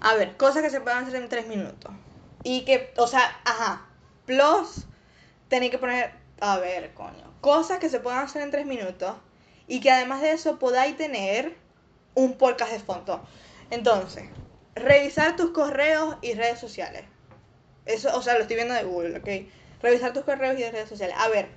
A 0.00 0.14
ver, 0.14 0.36
cosas 0.36 0.62
que 0.62 0.70
se 0.70 0.80
pueden 0.80 0.98
hacer 0.98 1.16
en 1.16 1.28
3 1.28 1.46
minutos. 1.46 1.92
Y 2.42 2.64
que, 2.64 2.92
o 2.96 3.06
sea, 3.06 3.40
ajá. 3.44 3.86
Plus, 4.26 4.86
tenéis 5.48 5.70
que 5.70 5.78
poner, 5.78 6.12
a 6.40 6.58
ver, 6.58 6.92
coño. 6.94 7.32
Cosas 7.40 7.78
que 7.78 7.88
se 7.88 8.00
pueden 8.00 8.18
hacer 8.18 8.42
en 8.42 8.50
3 8.50 8.66
minutos. 8.66 9.14
Y 9.72 9.80
que 9.80 9.90
además 9.90 10.20
de 10.20 10.32
eso 10.32 10.58
podáis 10.58 10.98
tener 10.98 11.56
un 12.14 12.36
podcast 12.36 12.72
de 12.72 12.78
fondo. 12.78 13.24
Entonces, 13.70 14.24
revisar 14.74 15.34
tus 15.34 15.52
correos 15.52 16.16
y 16.20 16.34
redes 16.34 16.58
sociales. 16.60 17.04
Eso, 17.86 18.14
o 18.14 18.20
sea, 18.20 18.34
lo 18.34 18.42
estoy 18.42 18.56
viendo 18.56 18.74
de 18.74 18.84
Google, 18.84 19.16
¿ok? 19.16 19.50
Revisar 19.80 20.12
tus 20.12 20.24
correos 20.24 20.60
y 20.60 20.64
redes 20.64 20.90
sociales. 20.90 21.16
A 21.18 21.28
ver, 21.28 21.48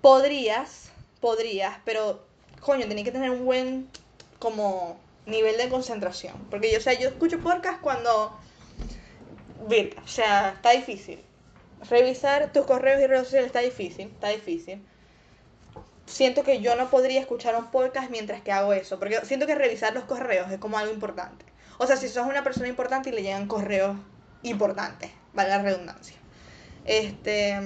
podrías, 0.00 0.90
podrías, 1.20 1.78
pero, 1.84 2.24
coño, 2.60 2.88
tenéis 2.88 3.04
que 3.04 3.12
tener 3.12 3.30
un 3.30 3.44
buen, 3.44 3.88
como, 4.40 4.98
nivel 5.24 5.58
de 5.58 5.68
concentración. 5.68 6.34
Porque 6.50 6.72
yo, 6.72 6.78
o 6.78 6.82
sea, 6.82 6.98
yo 6.98 7.08
escucho 7.08 7.38
podcast 7.38 7.80
cuando, 7.80 8.36
o 9.60 10.08
sea, 10.08 10.54
está 10.56 10.70
difícil. 10.70 11.22
Revisar 11.88 12.52
tus 12.52 12.66
correos 12.66 13.00
y 13.00 13.06
redes 13.06 13.26
sociales 13.26 13.46
está 13.46 13.60
difícil, 13.60 14.08
está 14.08 14.30
difícil. 14.30 14.84
Siento 16.12 16.42
que 16.44 16.60
yo 16.60 16.76
no 16.76 16.90
podría 16.90 17.20
escuchar 17.20 17.56
un 17.56 17.70
podcast 17.70 18.10
mientras 18.10 18.42
que 18.42 18.52
hago 18.52 18.74
eso, 18.74 18.98
porque 18.98 19.24
siento 19.24 19.46
que 19.46 19.54
revisar 19.54 19.94
los 19.94 20.04
correos 20.04 20.52
es 20.52 20.58
como 20.58 20.76
algo 20.76 20.92
importante. 20.92 21.46
O 21.78 21.86
sea, 21.86 21.96
si 21.96 22.06
sos 22.06 22.26
una 22.26 22.44
persona 22.44 22.68
importante 22.68 23.08
y 23.08 23.12
le 23.12 23.22
llegan 23.22 23.46
correos 23.48 23.96
importantes, 24.42 25.10
vale 25.32 25.48
la 25.48 25.62
redundancia. 25.62 26.14
Este, 26.84 27.58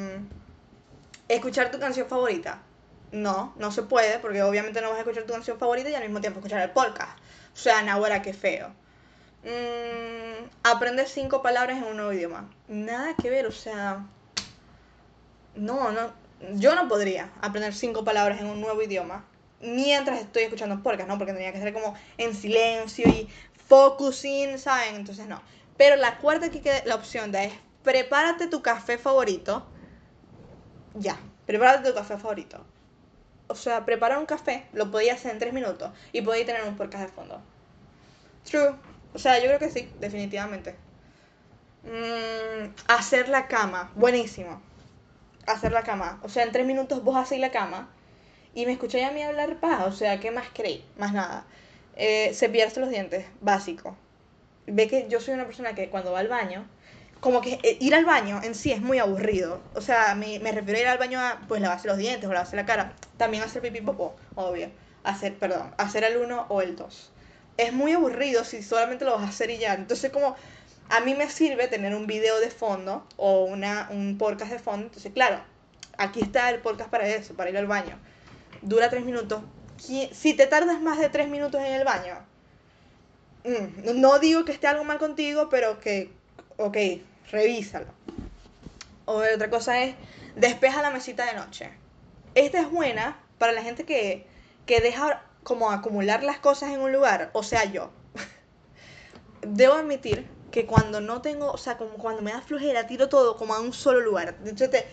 escuchar 1.26 1.72
tu 1.72 1.80
canción 1.80 2.06
favorita. 2.06 2.62
No, 3.10 3.52
no 3.58 3.72
se 3.72 3.82
puede, 3.82 4.20
porque 4.20 4.44
obviamente 4.44 4.80
no 4.80 4.90
vas 4.90 4.98
a 4.98 5.00
escuchar 5.00 5.24
tu 5.24 5.32
canción 5.32 5.58
favorita 5.58 5.90
y 5.90 5.96
al 5.96 6.04
mismo 6.04 6.20
tiempo 6.20 6.38
escuchar 6.38 6.62
el 6.62 6.70
podcast. 6.70 7.18
O 7.52 7.56
sea, 7.56 7.82
Nahuara, 7.82 8.22
qué 8.22 8.32
feo. 8.32 8.68
Mm, 9.42 10.48
aprender 10.62 11.08
cinco 11.08 11.42
palabras 11.42 11.78
en 11.78 11.84
un 11.84 11.96
nuevo 11.96 12.12
idioma. 12.12 12.48
Nada 12.68 13.16
que 13.20 13.28
ver, 13.28 13.46
o 13.46 13.52
sea. 13.52 14.06
No, 15.56 15.90
no. 15.90 16.25
Yo 16.54 16.74
no 16.74 16.88
podría 16.88 17.30
aprender 17.40 17.74
cinco 17.74 18.04
palabras 18.04 18.40
en 18.40 18.46
un 18.46 18.60
nuevo 18.60 18.82
idioma 18.82 19.24
mientras 19.60 20.20
estoy 20.20 20.44
escuchando 20.44 20.82
podcast, 20.82 21.08
¿no? 21.08 21.18
Porque 21.18 21.32
tendría 21.32 21.52
que 21.52 21.60
ser 21.60 21.72
como 21.72 21.94
en 22.18 22.34
silencio 22.34 23.08
y 23.08 23.28
focusing, 23.68 24.58
¿saben? 24.58 24.96
Entonces 24.96 25.26
no. 25.26 25.40
Pero 25.76 25.96
la 25.96 26.18
cuarta 26.18 26.50
que 26.50 26.82
la 26.84 26.94
opción 26.94 27.34
es 27.34 27.52
prepárate 27.82 28.48
tu 28.48 28.62
café 28.62 28.98
favorito. 28.98 29.66
Ya, 30.94 31.18
prepárate 31.46 31.88
tu 31.88 31.94
café 31.94 32.16
favorito 32.16 32.64
o 33.48 33.54
sea, 33.54 33.84
preparar 33.84 34.18
un 34.18 34.26
café 34.26 34.66
lo 34.72 34.90
podía 34.90 35.14
hacer 35.14 35.32
en 35.32 35.38
tres 35.38 35.52
minutos 35.52 35.90
y 36.12 36.22
podía 36.22 36.44
tener 36.44 36.64
un 36.64 36.76
podcast 36.76 37.04
de 37.04 37.12
fondo. 37.12 37.40
True. 38.44 38.74
O 39.14 39.18
sea, 39.18 39.38
yo 39.38 39.46
creo 39.46 39.58
que 39.58 39.70
sí, 39.70 39.90
definitivamente. 40.00 40.76
Mm, 41.84 42.72
hacer 42.88 43.28
la 43.28 43.46
cama, 43.46 43.92
buenísimo. 43.94 44.60
Hacer 45.46 45.72
la 45.72 45.82
cama. 45.82 46.20
O 46.22 46.28
sea, 46.28 46.42
en 46.42 46.52
tres 46.52 46.66
minutos 46.66 47.02
vos 47.04 47.16
hacéis 47.16 47.40
la 47.40 47.50
cama 47.50 47.88
y 48.54 48.66
me 48.66 48.72
escucháis 48.72 49.04
a 49.04 49.12
mí 49.12 49.22
hablar 49.22 49.60
paz. 49.60 49.86
O 49.86 49.92
sea, 49.92 50.20
¿qué 50.20 50.30
más 50.30 50.48
creéis? 50.52 50.82
Más 50.98 51.12
nada. 51.12 51.44
Eh, 51.96 52.32
cepillarse 52.34 52.80
los 52.80 52.90
dientes, 52.90 53.26
básico. 53.40 53.96
Ve 54.66 54.88
que 54.88 55.06
yo 55.08 55.20
soy 55.20 55.34
una 55.34 55.46
persona 55.46 55.74
que 55.74 55.88
cuando 55.88 56.12
va 56.12 56.18
al 56.20 56.28
baño 56.28 56.66
como 57.20 57.40
que 57.40 57.58
eh, 57.62 57.76
ir 57.80 57.94
al 57.94 58.04
baño 58.04 58.40
en 58.42 58.54
sí 58.54 58.72
es 58.72 58.80
muy 58.80 58.98
aburrido. 58.98 59.60
O 59.74 59.80
sea, 59.80 60.14
me, 60.14 60.38
me 60.38 60.52
refiero 60.52 60.78
a 60.78 60.82
ir 60.82 60.88
al 60.88 60.98
baño 60.98 61.20
a, 61.20 61.40
pues, 61.48 61.60
lavarse 61.60 61.88
los 61.88 61.98
dientes 61.98 62.28
o 62.28 62.32
lavarse 62.32 62.56
la 62.56 62.66
cara. 62.66 62.94
También 63.16 63.42
hacer 63.42 63.62
pipí 63.62 63.80
popó, 63.80 64.14
obvio. 64.34 64.70
Hacer, 65.04 65.38
perdón, 65.38 65.74
hacer 65.78 66.04
el 66.04 66.18
uno 66.18 66.46
o 66.48 66.62
el 66.62 66.76
dos. 66.76 67.12
Es 67.56 67.72
muy 67.72 67.92
aburrido 67.92 68.44
si 68.44 68.62
solamente 68.62 69.04
lo 69.04 69.12
vas 69.14 69.22
a 69.22 69.28
hacer 69.28 69.50
y 69.50 69.58
ya. 69.58 69.74
Entonces, 69.74 70.10
como 70.10 70.36
a 70.88 71.00
mí 71.00 71.14
me 71.14 71.28
sirve 71.28 71.68
tener 71.68 71.94
un 71.94 72.06
video 72.06 72.38
de 72.40 72.50
fondo 72.50 73.06
o 73.16 73.44
una, 73.44 73.88
un 73.90 74.18
podcast 74.18 74.52
de 74.52 74.58
fondo. 74.58 74.86
Entonces, 74.86 75.12
claro, 75.12 75.40
aquí 75.98 76.20
está 76.20 76.50
el 76.50 76.60
podcast 76.60 76.90
para 76.90 77.08
eso, 77.08 77.34
para 77.34 77.50
ir 77.50 77.58
al 77.58 77.66
baño. 77.66 77.98
Dura 78.62 78.88
tres 78.90 79.04
minutos. 79.04 79.42
Si 79.78 80.34
te 80.34 80.46
tardas 80.46 80.80
más 80.80 80.98
de 80.98 81.10
tres 81.10 81.28
minutos 81.28 81.60
en 81.60 81.74
el 81.74 81.84
baño, 81.84 82.14
mm, 83.44 84.00
no 84.00 84.18
digo 84.18 84.44
que 84.44 84.52
esté 84.52 84.66
algo 84.66 84.84
mal 84.84 84.98
contigo, 84.98 85.48
pero 85.48 85.80
que 85.80 86.10
ok, 86.56 86.76
revísalo. 87.30 87.86
O 89.04 89.22
otra 89.34 89.50
cosa 89.50 89.82
es, 89.82 89.94
despeja 90.34 90.82
la 90.82 90.90
mesita 90.90 91.26
de 91.26 91.34
noche. 91.34 91.70
Esta 92.34 92.60
es 92.60 92.70
buena 92.70 93.18
para 93.38 93.52
la 93.52 93.62
gente 93.62 93.84
que, 93.84 94.26
que 94.66 94.80
deja 94.80 95.22
como 95.42 95.70
acumular 95.70 96.22
las 96.22 96.38
cosas 96.38 96.70
en 96.70 96.80
un 96.80 96.92
lugar, 96.92 97.30
o 97.32 97.42
sea, 97.42 97.64
yo. 97.64 97.90
Debo 99.42 99.74
admitir 99.74 100.26
que 100.50 100.66
cuando 100.66 101.00
no 101.00 101.22
tengo, 101.22 101.50
o 101.50 101.58
sea, 101.58 101.76
como 101.76 101.94
cuando 101.94 102.22
me 102.22 102.32
da 102.32 102.40
flojera, 102.40 102.86
tiro 102.86 103.08
todo 103.08 103.36
como 103.36 103.54
a 103.54 103.60
un 103.60 103.72
solo 103.72 104.00
lugar. 104.00 104.36
Entonces, 104.44 104.84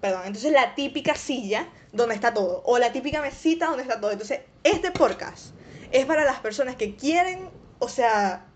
perdón, 0.00 0.22
entonces 0.26 0.52
la 0.52 0.74
típica 0.74 1.14
silla 1.14 1.68
donde 1.92 2.14
está 2.14 2.34
todo, 2.34 2.62
o 2.64 2.78
la 2.78 2.92
típica 2.92 3.22
mesita 3.22 3.66
donde 3.66 3.82
está 3.82 4.00
todo. 4.00 4.10
Entonces, 4.10 4.40
este 4.62 4.90
podcast 4.90 5.54
es 5.92 6.06
para 6.06 6.24
las 6.24 6.40
personas 6.40 6.76
que 6.76 6.96
quieren, 6.96 7.50
o 7.78 7.88
sea, 7.88 8.46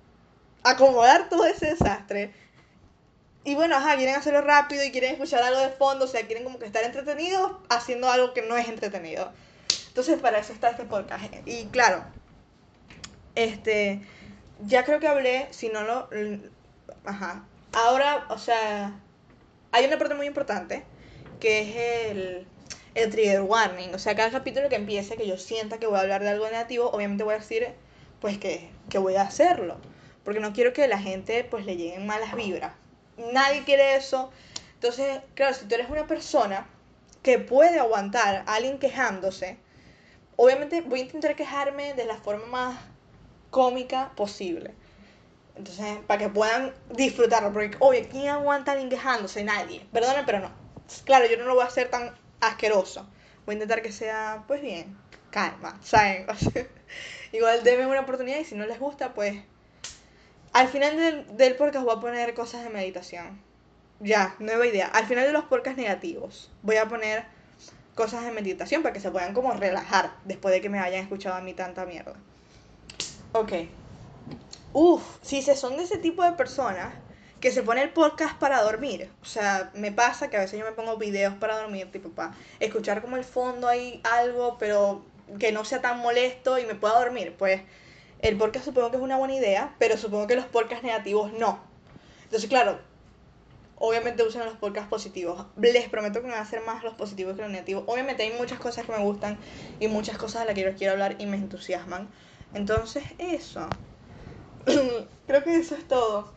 acomodar 0.64 1.28
todo 1.28 1.46
ese 1.46 1.66
desastre 1.66 2.32
y 3.48 3.54
bueno, 3.54 3.76
ajá, 3.76 3.96
quieren 3.96 4.14
hacerlo 4.14 4.42
rápido 4.42 4.84
y 4.84 4.90
quieren 4.90 5.12
escuchar 5.12 5.42
algo 5.42 5.60
de 5.60 5.70
fondo, 5.70 6.04
o 6.04 6.08
sea, 6.08 6.26
quieren 6.26 6.44
como 6.44 6.58
que 6.58 6.66
estar 6.66 6.84
entretenidos 6.84 7.52
haciendo 7.70 8.10
algo 8.10 8.34
que 8.34 8.42
no 8.42 8.58
es 8.58 8.68
entretenido. 8.68 9.32
Entonces, 9.88 10.20
para 10.20 10.38
eso 10.38 10.52
está 10.52 10.68
este 10.68 10.84
podcast. 10.84 11.24
Y 11.46 11.64
claro, 11.68 12.04
este, 13.34 14.02
ya 14.66 14.84
creo 14.84 15.00
que 15.00 15.08
hablé, 15.08 15.48
si 15.50 15.68
no 15.68 15.82
lo, 15.82 16.08
ajá. 17.04 17.44
Ahora, 17.72 18.26
o 18.30 18.38
sea, 18.38 18.98
hay 19.72 19.86
una 19.86 19.98
parte 19.98 20.14
muy 20.14 20.26
importante, 20.26 20.84
que 21.40 21.60
es 21.60 22.10
el, 22.10 22.46
el 22.94 23.10
trigger 23.10 23.42
warning. 23.42 23.94
O 23.94 23.98
sea, 23.98 24.16
cada 24.16 24.30
capítulo 24.30 24.68
que 24.68 24.76
empiece, 24.76 25.16
que 25.16 25.26
yo 25.26 25.36
sienta 25.38 25.78
que 25.78 25.86
voy 25.86 25.98
a 25.98 26.00
hablar 26.00 26.22
de 26.22 26.30
algo 26.30 26.46
negativo, 26.46 26.90
obviamente 26.90 27.24
voy 27.24 27.34
a 27.34 27.38
decir, 27.38 27.68
pues, 28.20 28.38
que, 28.38 28.70
que 28.88 28.98
voy 28.98 29.16
a 29.16 29.22
hacerlo. 29.22 29.78
Porque 30.24 30.40
no 30.40 30.52
quiero 30.52 30.72
que 30.72 30.88
la 30.88 30.98
gente, 30.98 31.44
pues, 31.44 31.64
le 31.66 31.76
lleguen 31.76 32.06
malas 32.06 32.34
vibras 32.34 32.72
nadie 33.18 33.64
quiere 33.64 33.96
eso. 33.96 34.30
Entonces, 34.74 35.20
claro, 35.34 35.54
si 35.54 35.66
tú 35.66 35.74
eres 35.74 35.90
una 35.90 36.06
persona 36.06 36.66
que 37.22 37.38
puede 37.38 37.78
aguantar 37.78 38.44
a 38.46 38.54
alguien 38.54 38.78
quejándose, 38.78 39.58
obviamente 40.36 40.80
voy 40.82 41.00
a 41.00 41.02
intentar 41.04 41.34
quejarme 41.36 41.94
de 41.94 42.04
la 42.04 42.16
forma 42.16 42.46
más 42.46 42.80
cómica 43.50 44.12
posible. 44.14 44.74
Entonces, 45.56 45.98
para 46.06 46.18
que 46.18 46.28
puedan 46.28 46.72
disfrutarlo, 46.90 47.52
porque, 47.52 47.76
oye, 47.80 48.08
¿quién 48.08 48.28
aguanta 48.28 48.72
alguien 48.72 48.90
quejándose? 48.90 49.42
Nadie. 49.42 49.86
Perdone, 49.92 50.22
pero 50.24 50.38
no. 50.38 50.50
Claro, 51.04 51.26
yo 51.26 51.36
no 51.36 51.44
lo 51.44 51.54
voy 51.54 51.64
a 51.64 51.66
hacer 51.66 51.90
tan 51.90 52.14
asqueroso. 52.40 53.08
Voy 53.44 53.54
a 53.54 53.56
intentar 53.56 53.82
que 53.82 53.90
sea, 53.90 54.44
pues 54.46 54.62
bien, 54.62 54.96
calma, 55.30 55.78
¿saben? 55.82 56.26
igual 57.32 57.64
denme 57.64 57.86
una 57.86 58.00
oportunidad 58.00 58.38
y 58.38 58.44
si 58.44 58.54
no 58.54 58.66
les 58.66 58.78
gusta, 58.78 59.14
pues... 59.14 59.36
Al 60.52 60.68
final 60.68 60.96
del, 60.96 61.36
del 61.36 61.56
podcast 61.56 61.84
voy 61.84 61.96
a 61.96 62.00
poner 62.00 62.34
cosas 62.34 62.64
de 62.64 62.70
meditación. 62.70 63.42
Ya, 64.00 64.36
nueva 64.38 64.66
idea. 64.66 64.86
Al 64.86 65.06
final 65.06 65.26
de 65.26 65.32
los 65.32 65.44
podcasts 65.44 65.78
negativos 65.78 66.50
voy 66.62 66.76
a 66.76 66.86
poner 66.86 67.24
cosas 67.94 68.24
de 68.24 68.30
meditación 68.30 68.82
para 68.82 68.92
que 68.92 69.00
se 69.00 69.10
puedan 69.10 69.34
como 69.34 69.52
relajar 69.52 70.12
después 70.24 70.54
de 70.54 70.60
que 70.60 70.68
me 70.68 70.78
hayan 70.78 71.02
escuchado 71.02 71.34
a 71.34 71.40
mí 71.40 71.52
tanta 71.52 71.84
mierda. 71.84 72.14
Ok. 73.32 73.52
Uf, 74.72 75.02
si 75.22 75.42
se 75.42 75.56
son 75.56 75.76
de 75.76 75.84
ese 75.84 75.98
tipo 75.98 76.22
de 76.22 76.32
personas 76.32 76.94
que 77.40 77.50
se 77.52 77.62
pone 77.62 77.82
el 77.82 77.90
podcast 77.90 78.38
para 78.38 78.62
dormir. 78.62 79.10
O 79.22 79.24
sea, 79.24 79.70
me 79.74 79.92
pasa 79.92 80.28
que 80.28 80.36
a 80.36 80.40
veces 80.40 80.58
yo 80.58 80.64
me 80.64 80.72
pongo 80.72 80.96
videos 80.96 81.34
para 81.34 81.58
dormir, 81.58 81.90
tipo 81.90 82.10
para 82.10 82.34
escuchar 82.60 83.00
como 83.00 83.16
el 83.16 83.24
fondo 83.24 83.68
hay 83.68 84.00
algo, 84.04 84.56
pero 84.58 85.04
que 85.38 85.52
no 85.52 85.64
sea 85.64 85.80
tan 85.80 85.98
molesto 86.00 86.58
y 86.58 86.64
me 86.64 86.74
pueda 86.74 86.98
dormir. 86.98 87.34
Pues 87.38 87.62
el 88.20 88.36
podcast 88.36 88.64
supongo 88.64 88.90
que 88.90 88.96
es 88.96 89.02
una 89.02 89.16
buena 89.16 89.34
idea, 89.34 89.74
pero 89.78 89.96
supongo 89.96 90.26
que 90.26 90.36
los 90.36 90.46
podcasts 90.46 90.84
negativos 90.84 91.32
no. 91.32 91.60
Entonces, 92.24 92.48
claro, 92.48 92.78
obviamente 93.76 94.22
usan 94.22 94.46
los 94.46 94.56
podcasts 94.56 94.90
positivos. 94.90 95.46
Les 95.56 95.88
prometo 95.88 96.20
que 96.20 96.26
me 96.26 96.32
van 96.32 96.40
a 96.40 96.44
hacer 96.44 96.62
más 96.62 96.82
los 96.82 96.94
positivos 96.94 97.36
que 97.36 97.42
los 97.42 97.50
negativos. 97.50 97.84
Obviamente 97.86 98.24
hay 98.24 98.32
muchas 98.32 98.58
cosas 98.58 98.84
que 98.84 98.92
me 98.92 98.98
gustan 98.98 99.38
y 99.78 99.88
muchas 99.88 100.18
cosas 100.18 100.42
de 100.42 100.46
las 100.46 100.54
que 100.54 100.62
yo 100.62 100.74
quiero 100.74 100.92
hablar 100.94 101.16
y 101.18 101.26
me 101.26 101.36
entusiasman. 101.36 102.08
Entonces, 102.52 103.04
eso. 103.18 103.68
Creo 105.26 105.44
que 105.44 105.56
eso 105.56 105.74
es 105.76 105.88
todo. 105.88 106.34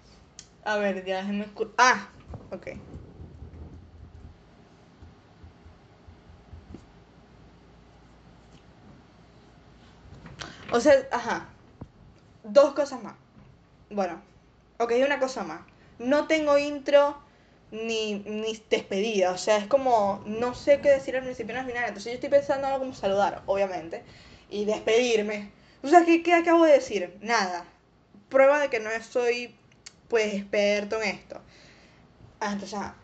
A 0.64 0.78
ver, 0.78 1.06
ya 1.06 1.18
déjenme 1.18 1.48
Ah, 1.78 2.14
ok. 2.52 2.68
O 10.70 10.80
sea, 10.80 10.94
ajá. 11.12 11.54
Dos 12.44 12.74
cosas 12.74 13.04
más. 13.04 13.16
Bueno, 13.90 14.24
ok, 14.80 14.94
una 15.06 15.20
cosa 15.20 15.44
más. 15.44 15.62
No 16.00 16.28
tengo 16.28 16.58
intro 16.58 17.22
ni, 17.72 18.16
ni 18.26 18.66
despedida. 18.70 19.32
O 19.34 19.38
sea, 19.38 19.58
es 19.58 19.68
como, 19.68 20.24
no 20.26 20.54
sé 20.56 20.82
qué 20.82 20.90
decir 20.92 21.16
al 21.18 21.24
principio 21.24 21.56
y 21.56 21.60
al 21.60 21.66
final. 21.68 21.86
Entonces 21.88 22.14
yo 22.14 22.16
estoy 22.16 22.30
pensando 22.30 22.68
algo 22.68 22.80
como 22.82 22.94
saludar, 22.94 23.44
obviamente. 23.48 24.06
Y 24.50 24.66
despedirme. 24.66 25.54
O 25.84 25.88
sea, 25.88 26.06
¿qué, 26.06 26.22
¿qué 26.22 26.34
acabo 26.34 26.66
de 26.66 26.74
decir? 26.74 27.18
Nada. 27.22 27.66
Prueba 28.30 28.60
de 28.60 28.70
que 28.70 28.80
no 28.80 28.90
soy, 29.10 29.56
pues, 30.08 30.34
experto 30.34 31.02
en 31.02 31.10
esto. 31.10 31.42
Ah, 32.40 32.54
entonces, 32.54 32.78
ah, 32.80 32.96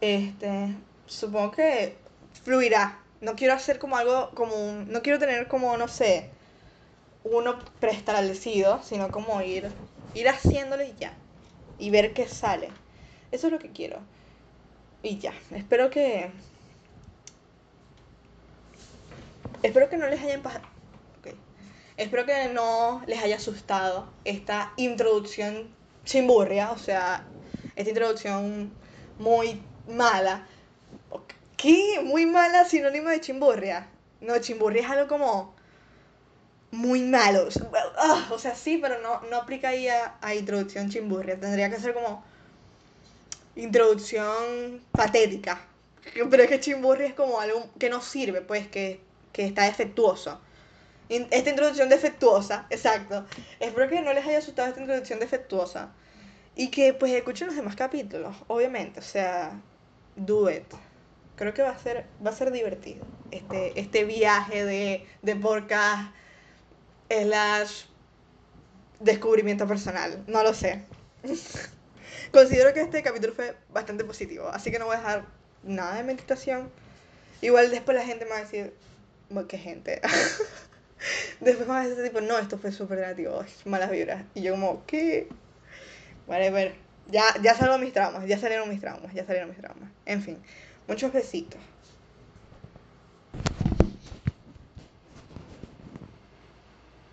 este, 0.00 0.74
supongo 1.06 1.52
que 1.52 1.96
fluirá. 2.44 3.00
No 3.20 3.34
quiero 3.34 3.54
hacer 3.54 3.78
como 3.78 3.96
algo, 3.96 4.30
como 4.34 4.54
un, 4.54 4.92
no 4.92 5.02
quiero 5.02 5.18
tener 5.18 5.48
como, 5.48 5.76
no 5.76 5.88
sé, 5.88 6.30
uno 7.24 7.58
preestablecido, 7.80 8.80
sino 8.82 9.10
como 9.10 9.40
ir, 9.42 9.70
ir 10.14 10.28
haciéndolo 10.28 10.84
y 10.84 10.94
ya. 10.98 11.12
Y 11.78 11.90
ver 11.90 12.12
qué 12.12 12.28
sale. 12.28 12.68
Eso 13.30 13.46
es 13.48 13.52
lo 13.52 13.58
que 13.58 13.70
quiero. 13.70 14.00
Y 15.02 15.18
ya. 15.18 15.32
Espero 15.52 15.90
que. 15.90 16.30
Espero 19.62 19.88
que 19.88 19.96
no 19.96 20.08
les 20.08 20.20
hayan 20.22 20.42
pasado. 20.42 20.77
Espero 21.98 22.24
que 22.24 22.48
no 22.50 23.02
les 23.08 23.20
haya 23.20 23.36
asustado 23.36 24.08
esta 24.24 24.72
introducción 24.76 25.68
chimburria. 26.04 26.70
O 26.70 26.78
sea, 26.78 27.26
esta 27.74 27.90
introducción 27.90 28.72
muy 29.18 29.60
mala. 29.88 30.46
¿Qué? 31.56 32.00
Muy 32.04 32.24
mala 32.24 32.64
sinónimo 32.64 33.08
de 33.08 33.20
chimburria. 33.20 33.88
No, 34.20 34.38
chimburria 34.38 34.82
es 34.82 34.90
algo 34.90 35.08
como 35.08 35.56
muy 36.70 37.02
malo. 37.02 37.48
Ah, 37.96 38.28
o 38.30 38.38
sea, 38.38 38.54
sí, 38.54 38.78
pero 38.80 39.02
no, 39.02 39.22
no 39.22 39.38
aplica 39.38 39.70
ahí 39.70 39.88
a, 39.88 40.18
a, 40.20 40.36
introducción 40.36 40.90
chimburria. 40.90 41.40
Tendría 41.40 41.68
que 41.68 41.80
ser 41.80 41.94
como 41.94 42.22
introducción 43.56 44.84
patética. 44.92 45.66
Pero 46.14 46.44
es 46.44 46.48
que 46.48 46.60
chimburria 46.60 47.08
es 47.08 47.14
como 47.14 47.40
algo 47.40 47.68
que 47.76 47.90
no 47.90 48.00
sirve, 48.00 48.40
pues, 48.40 48.68
que, 48.68 49.00
que 49.32 49.46
está 49.46 49.64
defectuoso. 49.64 50.40
Esta 51.08 51.50
introducción 51.50 51.88
defectuosa, 51.88 52.66
exacto. 52.70 53.24
Espero 53.60 53.88
que 53.88 54.00
no 54.02 54.12
les 54.12 54.26
haya 54.26 54.38
asustado 54.38 54.68
esta 54.68 54.80
introducción 54.80 55.20
defectuosa. 55.20 55.90
Y 56.54 56.68
que 56.68 56.92
pues 56.92 57.12
escuchen 57.12 57.46
los 57.46 57.56
demás 57.56 57.76
capítulos, 57.76 58.36
obviamente. 58.48 59.00
O 59.00 59.02
sea, 59.02 59.60
do 60.16 60.50
it. 60.50 60.64
Creo 61.36 61.54
que 61.54 61.62
va 61.62 61.70
a 61.70 61.78
ser, 61.78 62.06
va 62.24 62.30
a 62.30 62.34
ser 62.34 62.50
divertido. 62.50 63.06
Este, 63.30 63.78
este 63.80 64.04
viaje 64.04 64.64
de, 64.64 65.06
de 65.22 65.36
podcast 65.36 66.12
slash 67.08 67.84
descubrimiento 69.00 69.66
personal. 69.66 70.22
No 70.26 70.42
lo 70.42 70.52
sé. 70.52 70.84
Considero 72.32 72.74
que 72.74 72.80
este 72.80 73.02
capítulo 73.02 73.32
fue 73.32 73.56
bastante 73.70 74.04
positivo, 74.04 74.48
así 74.48 74.70
que 74.70 74.78
no 74.78 74.86
voy 74.86 74.96
a 74.96 74.98
dejar 74.98 75.26
nada 75.62 75.96
de 75.96 76.02
meditación. 76.02 76.70
Igual 77.40 77.70
después 77.70 77.96
la 77.96 78.04
gente 78.04 78.24
me 78.24 78.32
va 78.32 78.38
a 78.38 78.40
decir, 78.40 78.74
¿qué 79.48 79.58
gente? 79.58 80.00
después 81.40 81.68
me 81.68 81.88
decir 81.88 82.04
tipo, 82.04 82.20
no, 82.20 82.38
esto 82.38 82.58
fue 82.58 82.72
súper 82.72 82.98
negativo, 82.98 83.44
malas 83.64 83.90
vibras. 83.90 84.24
Y 84.34 84.42
yo 84.42 84.52
como, 84.52 84.84
¿qué? 84.86 85.28
Vale, 86.26 86.50
ver, 86.50 86.74
ya, 87.10 87.24
ya 87.42 87.54
salieron 87.54 87.80
mis 87.80 87.92
traumas, 87.92 88.26
ya 88.26 88.38
salieron 88.38 88.68
mis 88.68 88.80
traumas, 88.80 89.12
ya 89.14 89.24
salieron 89.24 89.48
mis 89.48 89.58
traumas. 89.58 89.90
En 90.06 90.22
fin, 90.22 90.38
muchos 90.86 91.12
besitos. 91.12 91.60